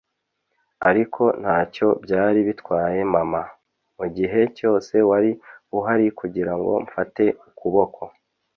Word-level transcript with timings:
ariko 0.89 1.23
ntacyo 1.41 1.87
byari 2.03 2.39
bitwaye 2.47 2.99
mama, 3.13 3.41
mugihe 3.97 4.39
cyose 4.57 4.93
wari 5.09 5.31
uhari 5.77 6.05
kugirango 6.19 6.71
mfate 6.87 7.23
ukuboko 7.47 8.01